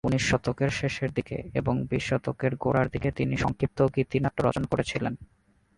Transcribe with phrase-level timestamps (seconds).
[0.03, 5.13] উনিশ শতকের শেষের দিকে এবং বিশ শতকের গোড়ার দিকে তিনি সংক্ষিপ্ত গীতিনাট্য রচনা করেছিলেন।